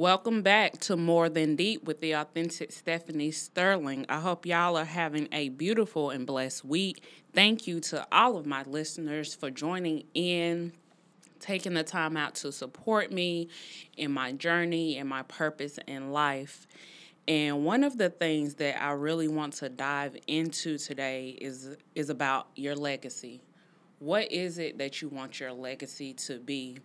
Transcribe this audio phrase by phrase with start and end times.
[0.00, 4.06] Welcome back to More Than Deep with the authentic Stephanie Sterling.
[4.08, 7.04] I hope y'all are having a beautiful and blessed week.
[7.34, 10.72] Thank you to all of my listeners for joining in,
[11.38, 13.50] taking the time out to support me
[13.98, 16.66] in my journey and my purpose in life.
[17.28, 22.08] And one of the things that I really want to dive into today is is
[22.08, 23.42] about your legacy.
[23.98, 26.78] What is it that you want your legacy to be?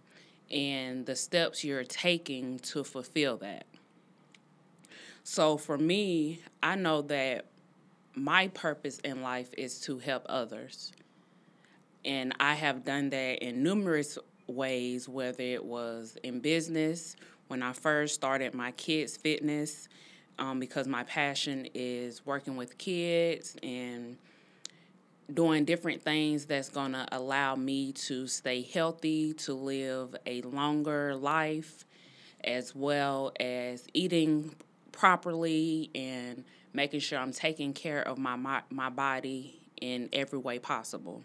[0.55, 3.65] And the steps you're taking to fulfill that.
[5.23, 7.45] So for me, I know that
[8.15, 10.93] my purpose in life is to help others.
[12.05, 17.73] And I have done that in numerous ways, whether it was in business, when I
[17.73, 19.89] first started my kids' fitness,
[20.39, 24.17] um, because my passion is working with kids and
[25.33, 31.15] doing different things that's going to allow me to stay healthy, to live a longer
[31.15, 31.85] life,
[32.43, 34.55] as well as eating
[34.91, 40.59] properly and making sure I'm taking care of my my, my body in every way
[40.59, 41.23] possible.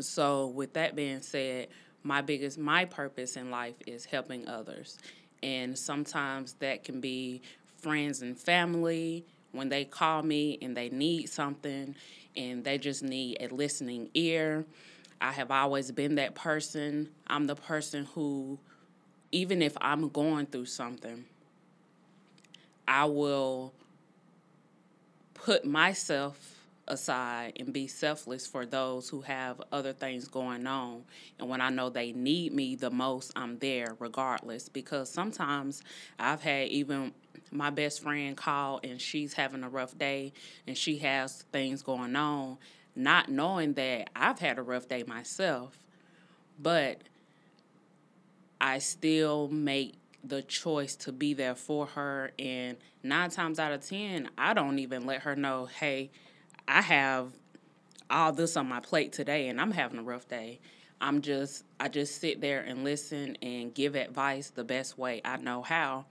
[0.00, 1.68] So, with that being said,
[2.02, 4.98] my biggest my purpose in life is helping others.
[5.42, 7.42] And sometimes that can be
[7.78, 11.94] friends and family when they call me and they need something
[12.36, 14.64] and they just need a listening ear.
[15.20, 17.08] I have always been that person.
[17.26, 18.58] I'm the person who,
[19.32, 21.24] even if I'm going through something,
[22.86, 23.72] I will
[25.34, 26.55] put myself
[26.88, 31.02] aside and be selfless for those who have other things going on.
[31.38, 34.68] And when I know they need me the most, I'm there regardless.
[34.68, 35.82] Because sometimes
[36.18, 37.12] I've had even
[37.50, 40.32] my best friend call and she's having a rough day
[40.66, 42.58] and she has things going on,
[42.94, 45.78] not knowing that I've had a rough day myself.
[46.58, 46.98] But
[48.60, 49.94] I still make
[50.24, 52.32] the choice to be there for her.
[52.38, 56.10] And nine times out of 10, I don't even let her know, hey,
[56.68, 57.32] I have
[58.10, 60.60] all this on my plate today and I'm having a rough day.
[61.00, 65.36] I'm just I just sit there and listen and give advice the best way I
[65.36, 66.06] know how.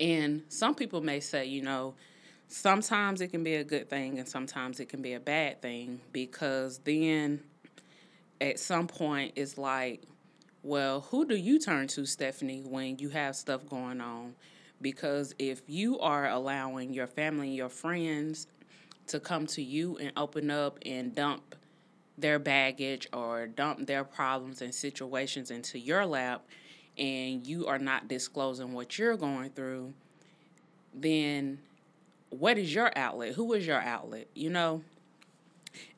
[0.00, 1.94] And some people may say, you know,
[2.46, 6.00] sometimes it can be a good thing and sometimes it can be a bad thing
[6.12, 7.42] because then
[8.40, 10.02] at some point it's like,
[10.62, 14.34] well, who do you turn to, Stephanie, when you have stuff going on?
[14.80, 18.46] Because if you are allowing your family your friends
[19.08, 21.54] to come to you and open up and dump
[22.16, 26.44] their baggage or dump their problems and situations into your lap
[26.98, 29.94] and you are not disclosing what you're going through,
[30.92, 31.60] then
[32.30, 33.34] what is your outlet?
[33.34, 34.26] Who is your outlet?
[34.34, 34.82] You know?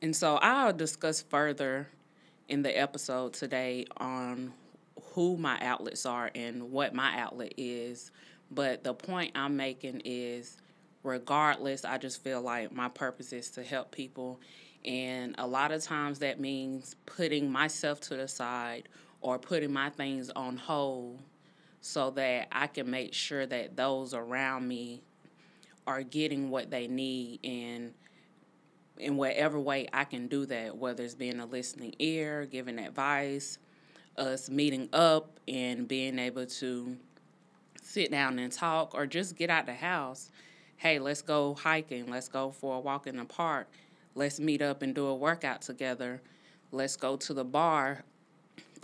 [0.01, 1.87] And so I'll discuss further
[2.47, 4.53] in the episode today on
[5.13, 8.11] who my outlets are and what my outlet is.
[8.51, 10.57] But the point I'm making is
[11.03, 14.39] regardless, I just feel like my purpose is to help people.
[14.85, 18.89] And a lot of times that means putting myself to the side
[19.21, 21.19] or putting my things on hold
[21.81, 25.01] so that I can make sure that those around me
[25.87, 27.93] are getting what they need and
[28.97, 33.57] in whatever way I can do that, whether it's being a listening ear, giving advice,
[34.17, 36.97] us meeting up and being able to
[37.81, 40.31] sit down and talk or just get out the house
[40.81, 43.67] hey, let's go hiking, let's go for a walk in the park,
[44.15, 46.19] let's meet up and do a workout together,
[46.71, 48.03] let's go to the bar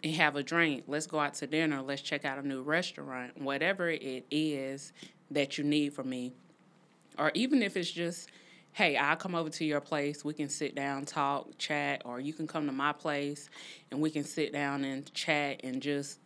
[0.04, 3.36] and have a drink, let's go out to dinner, let's check out a new restaurant,
[3.42, 4.94] whatever it is
[5.32, 6.34] that you need from me.
[7.18, 8.30] Or even if it's just,
[8.74, 12.32] hey, I'll come over to your place, we can sit down, talk, chat, or you
[12.32, 13.50] can come to my place
[13.90, 16.20] and we can sit down and chat and just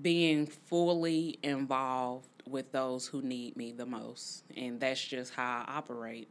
[0.00, 4.44] being fully involved with those who need me the most.
[4.56, 6.28] And that's just how I operate.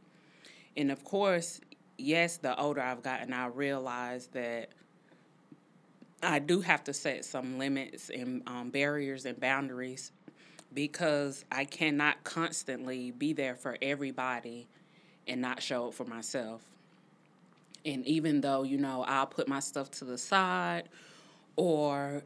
[0.76, 1.60] And of course,
[1.98, 4.70] yes, the older I've gotten, I realize that
[6.22, 10.12] I do have to set some limits and um, barriers and boundaries
[10.72, 14.68] because I cannot constantly be there for everybody
[15.26, 16.62] and not show up for myself.
[17.84, 20.88] And even though, you know, I'll put my stuff to the side
[21.56, 22.22] or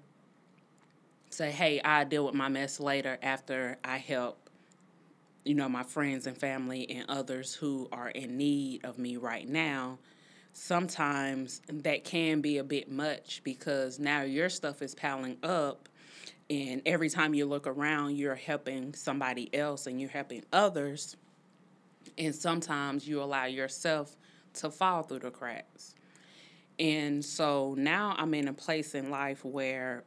[1.34, 4.48] say, hey, i deal with my mess later after I help,
[5.44, 9.48] you know, my friends and family and others who are in need of me right
[9.48, 9.98] now.
[10.52, 15.88] Sometimes that can be a bit much because now your stuff is piling up,
[16.48, 21.16] and every time you look around, you're helping somebody else and you're helping others.
[22.16, 24.16] And sometimes you allow yourself
[24.54, 25.94] to fall through the cracks.
[26.78, 30.04] And so now I'm in a place in life where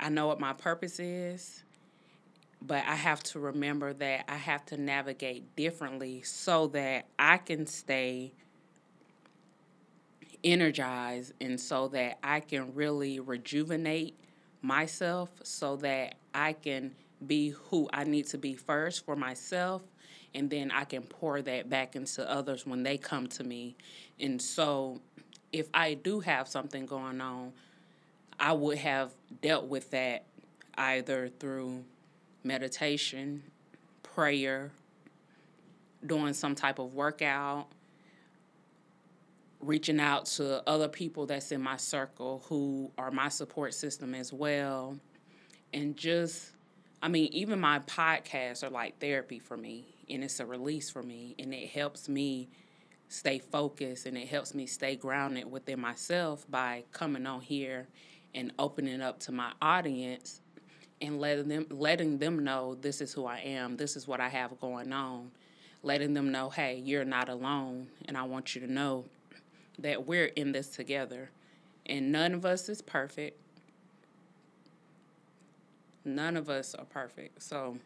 [0.00, 1.62] I know what my purpose is,
[2.60, 7.66] but I have to remember that I have to navigate differently so that I can
[7.66, 8.32] stay
[10.42, 14.14] energized and so that I can really rejuvenate
[14.60, 16.94] myself so that I can
[17.26, 19.82] be who I need to be first for myself
[20.34, 23.76] and then I can pour that back into others when they come to me.
[24.18, 25.00] And so
[25.52, 27.52] if I do have something going on,
[28.38, 30.24] I would have dealt with that
[30.76, 31.84] either through
[32.42, 33.42] meditation,
[34.02, 34.70] prayer,
[36.04, 37.66] doing some type of workout,
[39.60, 44.32] reaching out to other people that's in my circle who are my support system as
[44.32, 44.96] well.
[45.72, 46.50] And just,
[47.02, 51.02] I mean, even my podcasts are like therapy for me, and it's a release for
[51.02, 52.48] me, and it helps me
[53.08, 57.86] stay focused and it helps me stay grounded within myself by coming on here
[58.34, 60.40] and opening up to my audience
[61.00, 64.28] and letting them letting them know this is who I am, this is what I
[64.28, 65.30] have going on,
[65.82, 69.04] letting them know, hey, you're not alone, and I want you to know
[69.78, 71.30] that we're in this together.
[71.86, 73.38] And none of us is perfect.
[76.04, 77.42] None of us are perfect.
[77.42, 77.76] So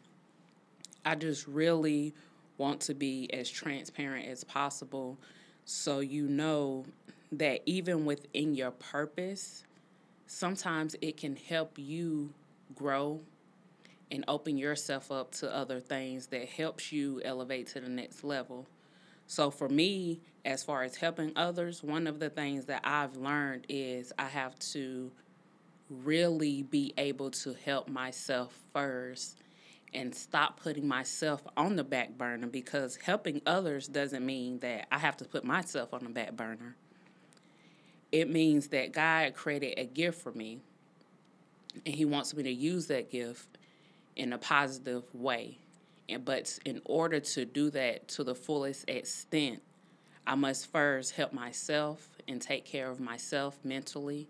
[1.05, 2.13] I just really
[2.57, 5.17] want to be as transparent as possible
[5.65, 6.85] so you know
[7.31, 9.63] that even within your purpose,
[10.29, 12.31] sometimes it can help you
[12.75, 13.19] grow
[14.11, 18.67] and open yourself up to other things that helps you elevate to the next level.
[19.25, 23.65] So for me, as far as helping others, one of the things that I've learned
[23.69, 25.11] is I have to
[25.89, 29.41] really be able to help myself first
[29.95, 34.99] and stop putting myself on the back burner because helping others doesn't mean that I
[34.99, 36.75] have to put myself on the back burner.
[38.11, 40.59] It means that God created a gift for me
[41.85, 43.57] and He wants me to use that gift
[44.15, 45.57] in a positive way.
[46.07, 49.61] And but in order to do that to the fullest extent,
[50.25, 54.27] I must first help myself and take care of myself mentally,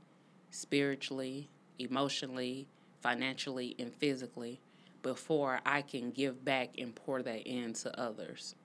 [0.51, 2.67] spiritually, emotionally,
[3.01, 4.59] financially, and physically
[5.01, 8.55] before I can give back and pour that into others.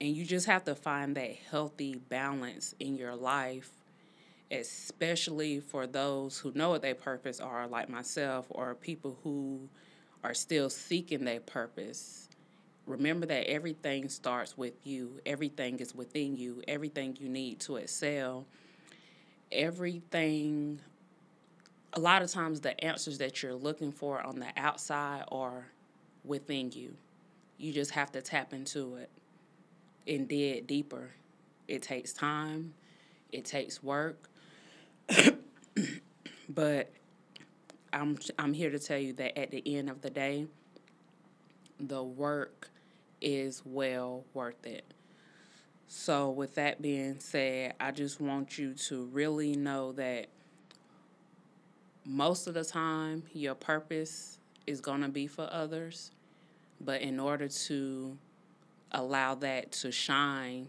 [0.00, 3.70] And you just have to find that healthy balance in your life,
[4.52, 9.68] especially for those who know what their purpose are, like myself, or people who
[10.22, 12.28] are still seeking their purpose.
[12.86, 18.44] Remember that everything starts with you, everything is within you, everything you need to excel,
[19.50, 20.80] everything
[21.94, 25.66] a lot of times the answers that you're looking for on the outside are
[26.24, 26.96] within you.
[27.58, 29.10] You just have to tap into it
[30.06, 31.10] and dig deeper.
[31.68, 32.74] It takes time,
[33.30, 34.28] it takes work.
[36.54, 36.90] But
[37.92, 40.46] I'm I'm here to tell you that at the end of the day,
[41.78, 42.70] the work
[43.20, 44.84] is well worth it.
[45.86, 50.28] So with that being said, I just want you to really know that
[52.04, 56.10] most of the time your purpose is going to be for others
[56.80, 58.16] but in order to
[58.90, 60.68] allow that to shine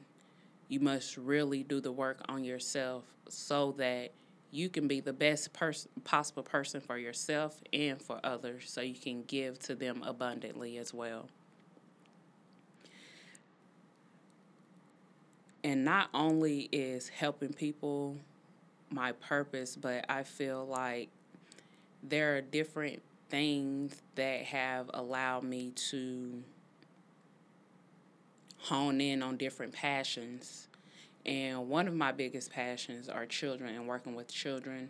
[0.67, 4.11] you must really do the work on yourself so that
[4.53, 8.93] you can be the best person possible person for yourself and for others so you
[8.93, 11.27] can give to them abundantly as well
[15.63, 18.15] and not only is helping people
[18.91, 21.09] my purpose but i feel like
[22.03, 26.43] there are different things that have allowed me to
[28.63, 30.67] hone in on different passions.
[31.25, 34.89] And one of my biggest passions are children and working with children.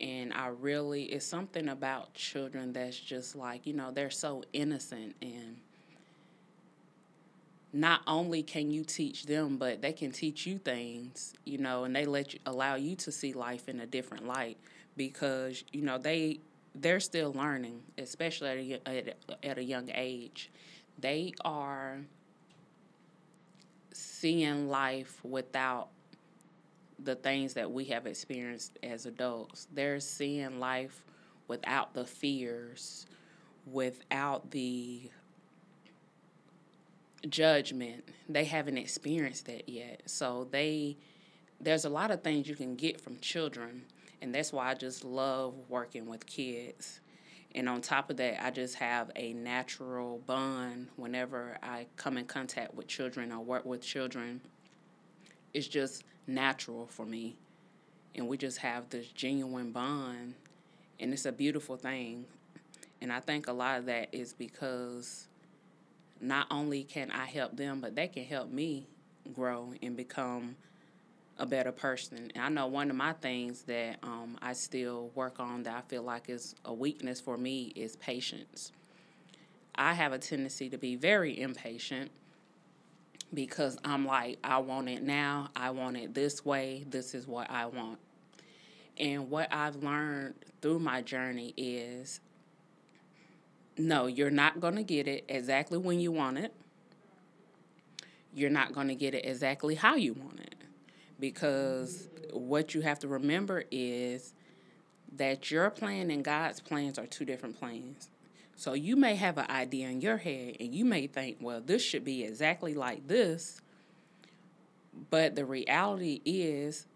[0.00, 5.14] And I really, it's something about children that's just like, you know, they're so innocent.
[5.20, 5.56] And
[7.72, 11.94] not only can you teach them, but they can teach you things, you know, and
[11.94, 14.56] they let you, allow you to see life in a different light
[14.96, 16.38] because, you know, they,
[16.74, 19.14] they're still learning, especially at a,
[19.44, 20.50] at, a young age.
[20.98, 22.00] They are
[23.94, 25.88] seeing life without
[26.98, 29.68] the things that we have experienced as adults.
[29.72, 31.04] They're seeing life
[31.48, 33.06] without the fears,
[33.66, 35.10] without the
[37.28, 38.08] judgment.
[38.28, 40.02] They haven't experienced that yet.
[40.06, 40.96] So they
[41.60, 43.84] there's a lot of things you can get from children
[44.20, 47.00] and that's why I just love working with kids.
[47.54, 52.24] And on top of that, I just have a natural bond whenever I come in
[52.24, 54.40] contact with children or work with children.
[55.52, 57.36] It's just natural for me.
[58.16, 60.34] And we just have this genuine bond.
[60.98, 62.24] And it's a beautiful thing.
[63.00, 65.28] And I think a lot of that is because
[66.20, 68.86] not only can I help them, but they can help me
[69.32, 70.56] grow and become
[71.38, 72.30] a better person.
[72.34, 75.80] And I know one of my things that um, I still work on that I
[75.88, 78.72] feel like is a weakness for me is patience.
[79.74, 82.10] I have a tendency to be very impatient
[83.32, 85.50] because I'm like, I want it now.
[85.56, 86.84] I want it this way.
[86.88, 87.98] This is what I want.
[88.98, 92.20] And what I've learned through my journey is
[93.76, 96.54] no, you're not going to get it exactly when you want it.
[98.32, 100.53] You're not going to get it exactly how you want it.
[101.20, 104.34] Because what you have to remember is
[105.16, 108.10] that your plan and God's plans are two different plans.
[108.56, 111.82] So you may have an idea in your head and you may think, well, this
[111.82, 113.60] should be exactly like this.
[115.10, 116.86] But the reality is,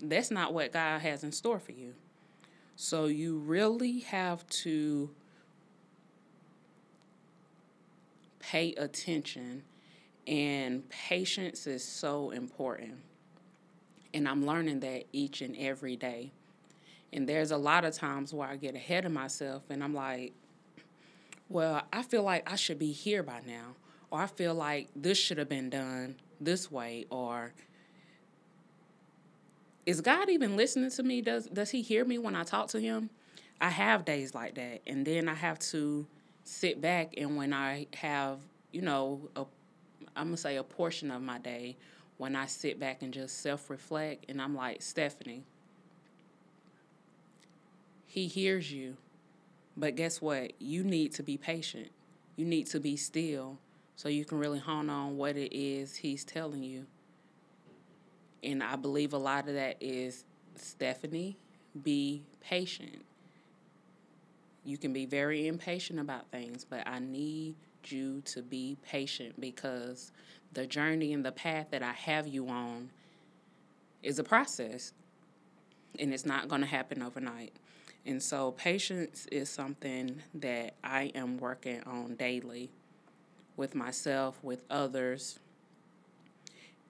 [0.00, 1.94] that's not what God has in store for you.
[2.76, 5.10] So you really have to
[8.38, 9.64] pay attention,
[10.26, 12.94] and patience is so important.
[14.14, 16.32] And I'm learning that each and every day.
[17.12, 20.32] And there's a lot of times where I get ahead of myself and I'm like,
[21.48, 23.74] well, I feel like I should be here by now,
[24.10, 27.52] or I feel like this should have been done this way, or
[29.86, 31.22] is God even listening to me?
[31.22, 33.08] Does does he hear me when I talk to him?
[33.60, 36.06] I have days like that, and then I have to
[36.44, 38.40] sit back and when I have,
[38.72, 39.46] you know, a
[40.14, 41.76] I'm gonna say a portion of my day
[42.18, 45.44] when I sit back and just self reflect and I'm like, Stephanie,
[48.06, 48.96] he hears you.
[49.76, 50.60] But guess what?
[50.60, 51.88] You need to be patient.
[52.36, 53.58] You need to be still
[53.96, 56.86] so you can really hone on what it is he's telling you.
[58.42, 60.24] And I believe a lot of that is
[60.56, 61.36] Stephanie,
[61.82, 63.04] be patient.
[64.64, 67.54] You can be very impatient about things, but I need
[67.86, 70.12] you to be patient because
[70.52, 72.90] the journey and the path that I have you on
[74.02, 74.92] is a process
[75.98, 77.52] and it's not going to happen overnight.
[78.06, 82.70] And so, patience is something that I am working on daily
[83.56, 85.38] with myself, with others,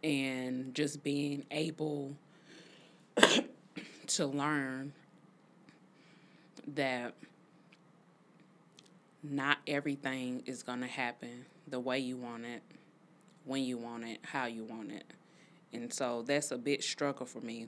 [0.04, 2.14] and just being able
[4.06, 4.92] to learn
[6.74, 7.14] that
[9.22, 12.62] not everything is going to happen the way you want it,
[13.44, 15.04] when you want it, how you want it.
[15.72, 17.66] And so that's a big struggle for me.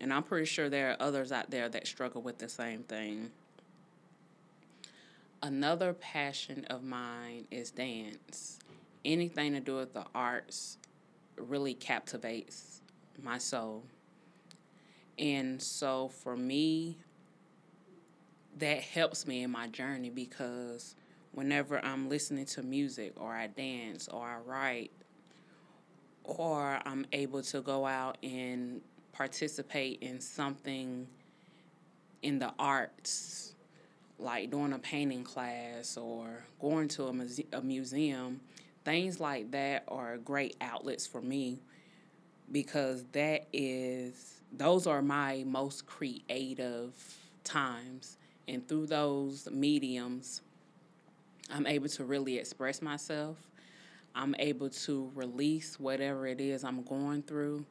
[0.00, 3.30] And I'm pretty sure there are others out there that struggle with the same thing.
[5.42, 8.58] Another passion of mine is dance.
[9.04, 10.78] Anything to do with the arts
[11.36, 12.80] really captivates
[13.20, 13.84] my soul.
[15.18, 16.98] And so for me,
[18.58, 20.94] that helps me in my journey because
[21.32, 24.92] whenever I'm listening to music or I dance or I write
[26.24, 28.80] or I'm able to go out and
[29.12, 31.06] participate in something
[32.22, 33.54] in the arts,
[34.18, 38.40] like doing a painting class or going to a, muse- a museum,
[38.84, 41.60] things like that are great outlets for me
[42.50, 46.92] because that is those are my most creative
[47.42, 48.18] times.
[48.46, 50.42] And through those mediums
[51.52, 53.36] i'm able to really express myself
[54.14, 57.64] i'm able to release whatever it is i'm going through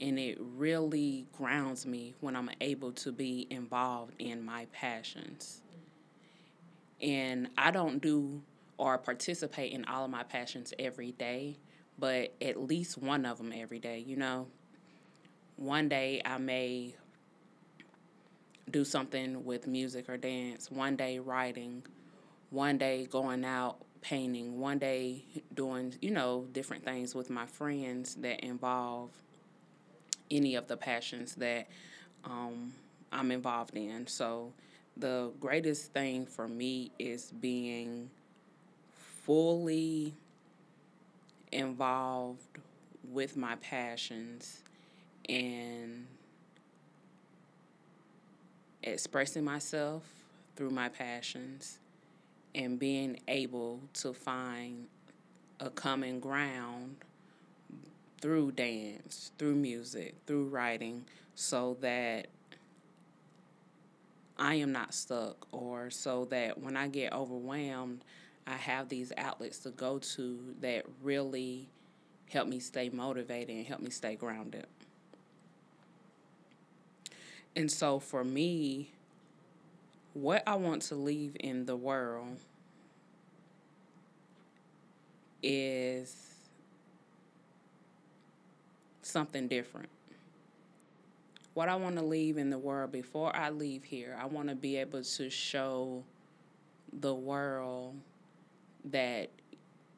[0.00, 5.60] and it really grounds me when I'm able to be involved in my passions.
[7.00, 8.42] And I don't do
[8.76, 11.58] or participate in all of my passions every day,
[11.98, 14.46] but at least one of them every day, you know.
[15.56, 16.94] One day I may
[18.70, 21.82] do something with music or dance, one day writing,
[22.50, 25.24] one day going out painting, one day
[25.54, 29.10] doing, you know, different things with my friends that involve
[30.30, 31.68] any of the passions that
[32.24, 32.72] um,
[33.12, 34.06] I'm involved in.
[34.06, 34.52] So
[34.96, 38.10] the greatest thing for me is being
[39.22, 40.14] fully
[41.52, 42.42] involved
[43.10, 44.62] with my passions
[45.28, 46.06] and
[48.82, 50.02] expressing myself
[50.56, 51.78] through my passions
[52.54, 54.86] and being able to find
[55.60, 56.96] a common ground
[58.20, 62.26] through dance, through music, through writing, so that
[64.38, 68.04] I am not stuck, or so that when I get overwhelmed,
[68.46, 71.68] I have these outlets to go to that really
[72.30, 74.66] help me stay motivated and help me stay grounded.
[77.56, 78.92] And so for me,
[80.20, 82.38] what I want to leave in the world
[85.42, 86.16] is
[89.02, 89.88] something different.
[91.54, 94.56] What I want to leave in the world before I leave here, I want to
[94.56, 96.02] be able to show
[96.92, 97.94] the world
[98.86, 99.30] that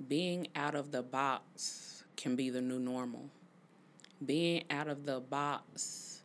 [0.07, 3.31] being out of the box can be the new normal.
[4.25, 6.21] Being out of the box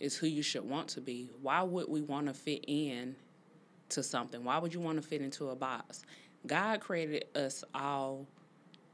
[0.00, 1.30] is who you should want to be.
[1.40, 3.16] Why would we want to fit in
[3.90, 4.44] to something?
[4.44, 6.02] Why would you want to fit into a box?
[6.46, 8.26] God created us all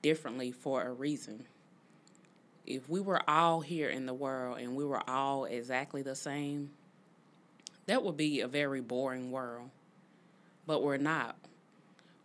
[0.02, 1.44] differently for a reason.
[2.66, 6.70] If we were all here in the world and we were all exactly the same,
[7.86, 9.70] that would be a very boring world.
[10.66, 11.36] But we're not.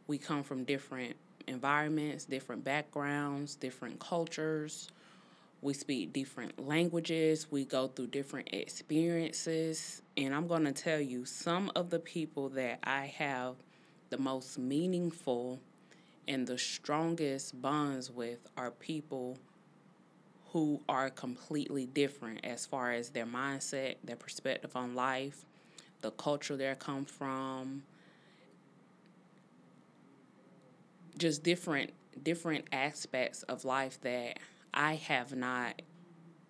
[0.07, 1.15] We come from different
[1.47, 4.89] environments, different backgrounds, different cultures.
[5.61, 7.51] We speak different languages.
[7.51, 10.01] We go through different experiences.
[10.15, 13.55] And I'm going to tell you some of the people that I have
[14.09, 15.59] the most meaningful
[16.27, 19.37] and the strongest bonds with are people
[20.51, 25.45] who are completely different as far as their mindset, their perspective on life,
[26.01, 27.83] the culture they come from,
[31.17, 31.91] just different
[32.23, 34.39] different aspects of life that
[34.73, 35.81] I have not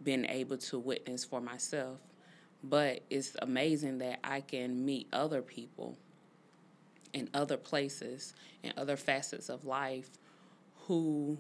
[0.04, 2.00] been able to witness for myself.
[2.64, 5.98] But it's amazing that I can meet other people
[7.14, 8.34] in other places
[8.64, 10.10] and other facets of life
[10.88, 11.38] who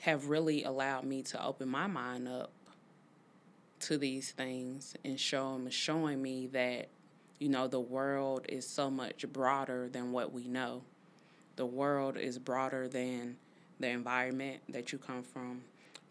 [0.00, 2.52] have really allowed me to open my mind up
[3.80, 6.88] to these things and show showing me that
[7.38, 10.82] you know the world is so much broader than what we know
[11.56, 13.36] the world is broader than
[13.80, 15.62] the environment that you come from,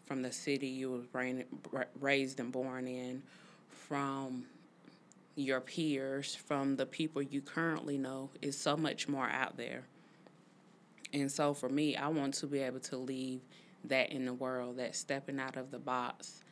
[0.06, 3.22] from the city you were raised and born in,
[3.68, 4.44] from
[5.34, 9.84] your peers, from the people you currently know, is so much more out there.
[11.12, 13.40] And so for me, I want to be able to leave
[13.84, 16.42] that in the world, that stepping out of the box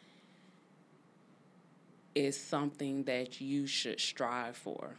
[2.14, 4.96] is something that you should strive for.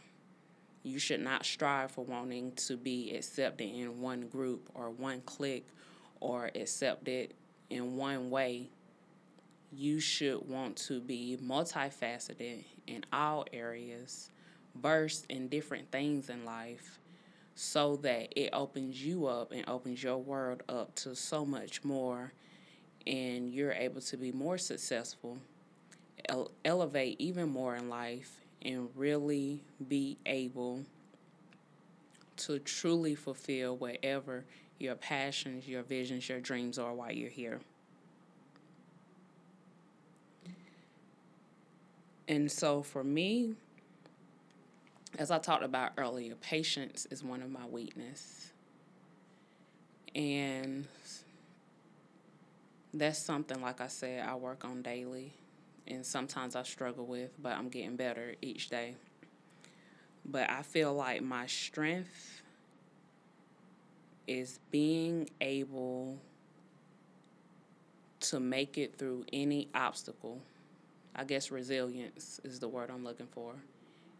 [0.84, 5.66] You should not strive for wanting to be accepted in one group or one clique
[6.20, 7.34] or accepted
[7.70, 8.68] in one way.
[9.72, 14.30] You should want to be multifaceted in all areas,
[14.74, 16.98] versed in different things in life,
[17.54, 22.32] so that it opens you up and opens your world up to so much more,
[23.06, 25.38] and you're able to be more successful,
[26.28, 30.84] ele- elevate even more in life, and really be able
[32.36, 34.44] to truly fulfill whatever
[34.78, 37.60] your passions, your visions, your dreams are while you're here.
[42.28, 43.54] And so for me,
[45.18, 48.52] as I talked about earlier, patience is one of my weakness.
[50.14, 50.86] And
[52.92, 55.32] that's something like I said I work on daily
[55.86, 58.94] and sometimes I struggle with, but I'm getting better each day.
[60.24, 62.37] But I feel like my strength
[64.28, 66.18] is being able
[68.20, 70.40] to make it through any obstacle.
[71.16, 73.54] I guess resilience is the word I'm looking for.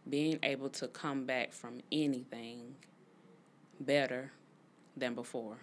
[0.09, 2.75] Being able to come back from anything
[3.79, 4.33] better
[4.97, 5.59] than before.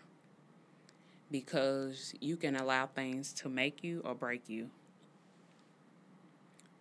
[1.31, 4.69] Because you can allow things to make you or break you.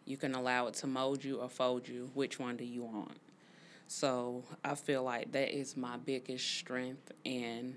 [0.05, 2.11] You can allow it to mold you or fold you.
[2.13, 3.17] Which one do you want?
[3.87, 7.77] So I feel like that is my biggest strength, and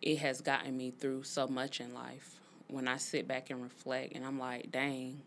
[0.00, 2.36] it has gotten me through so much in life.
[2.68, 5.22] When I sit back and reflect, and I'm like, dang,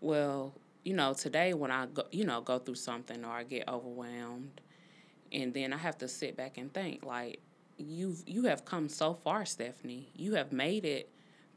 [0.00, 0.52] well,
[0.84, 4.60] you know, today when I go, you know, go through something or I get overwhelmed,
[5.32, 7.40] and then I have to sit back and think, like,
[7.78, 10.10] you've you have come so far, Stephanie.
[10.14, 11.08] You have made it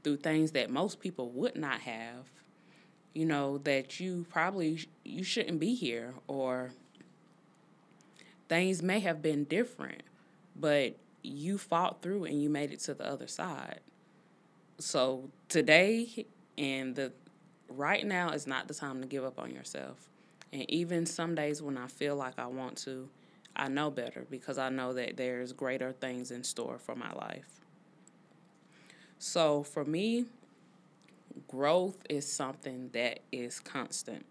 [0.04, 2.30] through things that most people would not have
[3.16, 6.72] you know that you probably you shouldn't be here or
[8.48, 10.04] things may have been different
[10.56, 13.80] but you fought through and you made it to the other side.
[14.80, 16.26] So today
[16.58, 17.12] and the
[17.70, 20.10] right now is not the time to give up on yourself.
[20.54, 23.10] And even some days when i feel like i want to
[23.56, 27.62] i know better because i know that there's greater things in store for my life.
[29.18, 30.26] So for me,
[31.48, 34.26] growth is something that is constant.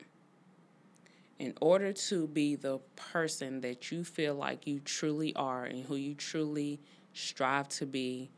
[1.38, 5.96] In order to be the person that you feel like you truly are and who
[5.96, 6.80] you truly
[7.12, 8.30] strive to be,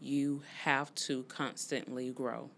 [0.00, 2.50] you have to constantly grow.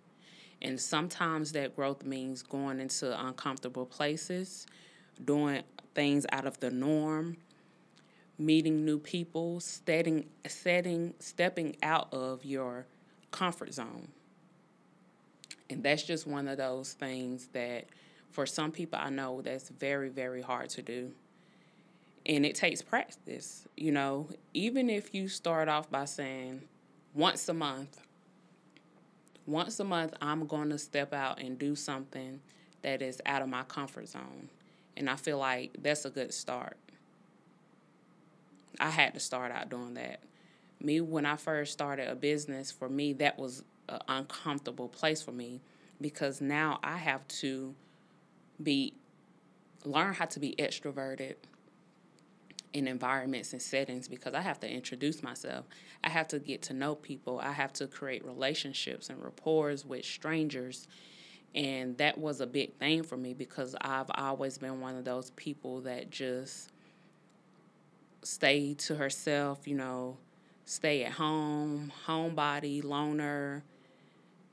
[0.63, 4.67] And sometimes that growth means going into uncomfortable places,
[5.25, 5.63] doing
[5.95, 7.37] things out of the norm,
[8.39, 12.87] meeting new people, setting, setting, stepping out of your
[13.31, 14.09] comfort zone.
[15.73, 17.87] And that's just one of those things that
[18.31, 21.13] for some people I know that's very, very hard to do.
[22.25, 26.63] And it takes practice, you know, even if you start off by saying
[27.15, 28.01] once a month,
[29.47, 32.41] once a month, I'm going to step out and do something
[32.83, 34.49] that is out of my comfort zone.
[34.97, 36.77] And I feel like that's a good start.
[38.79, 40.21] I had to start out doing that.
[40.81, 45.33] Me, when I first started a business, for me, that was an uncomfortable place for
[45.33, 45.61] me
[46.01, 47.75] because now I have to
[48.63, 48.95] be
[49.85, 51.35] learn how to be extroverted
[52.73, 55.67] in environments and settings because I have to introduce myself.
[56.03, 57.41] I have to get to know people.
[57.41, 60.87] I have to create relationships and rapport with strangers.
[61.55, 65.31] And that was a big thing for me because I've always been one of those
[65.31, 66.71] people that just
[68.23, 70.17] stay to herself, you know,
[70.65, 73.65] stay at home, homebody, loner.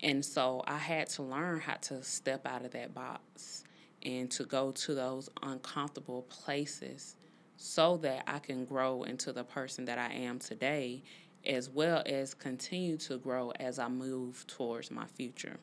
[0.02, 3.64] And so I had to learn how to step out of that box
[4.04, 7.16] and to go to those uncomfortable places
[7.58, 11.04] so that I can grow into the person that I am today,
[11.46, 15.58] as well as continue to grow as I move towards my future.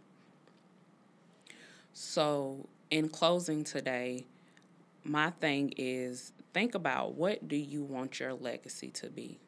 [1.95, 4.27] So, in closing today,
[5.03, 9.39] my thing is think about what do you want your legacy to be?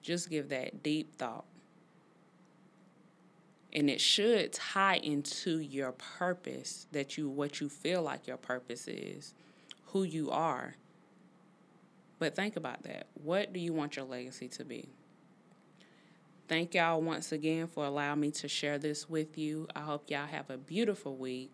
[0.00, 1.44] Just give that deep thought.
[3.76, 8.88] And it should tie into your purpose that you what you feel like your purpose
[8.88, 9.34] is,
[9.88, 10.76] who you are.
[12.18, 13.06] But think about that.
[13.22, 14.88] What do you want your legacy to be?
[16.48, 19.68] Thank y'all once again for allowing me to share this with you.
[19.76, 21.50] I hope y'all have a beautiful week.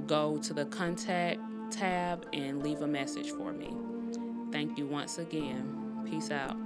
[0.06, 1.40] go to the contact
[1.70, 3.74] tab and leave a message for me.
[4.52, 6.04] Thank you once again.
[6.08, 6.56] Peace out.